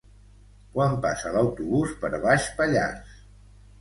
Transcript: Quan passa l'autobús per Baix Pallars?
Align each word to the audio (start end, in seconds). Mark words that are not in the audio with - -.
Quan 0.77 0.95
passa 1.03 1.33
l'autobús 1.35 1.93
per 2.05 2.11
Baix 2.27 2.49
Pallars? 2.63 3.21